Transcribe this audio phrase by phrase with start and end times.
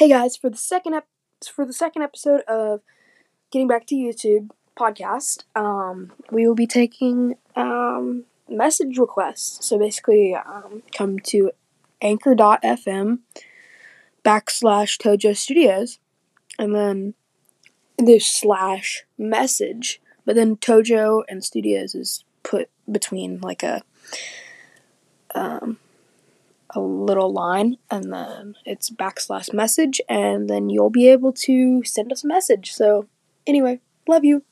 [0.00, 1.08] Hey guys, for the second ep-
[1.44, 2.80] for the second episode of
[3.50, 9.62] Getting Back to YouTube podcast, um, we will be taking um, message requests.
[9.66, 11.50] So basically, um, come to
[12.00, 13.18] anchor.fm
[14.24, 15.98] backslash Tojo Studios,
[16.58, 17.12] and then
[17.98, 23.82] there's slash message, but then Tojo and Studios is put between like a
[25.34, 25.76] um,
[26.74, 32.12] a little line and then it's backslash message and then you'll be able to send
[32.12, 32.72] us a message.
[32.72, 33.06] So
[33.46, 34.44] anyway, love you.